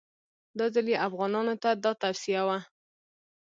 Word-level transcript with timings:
دا 0.57 0.65
ځل 0.73 0.85
یې 0.91 0.97
افغانانو 1.07 1.53
ته 1.63 1.69
دا 1.83 1.91
توصیه 2.03 2.41
وه. 2.47 2.57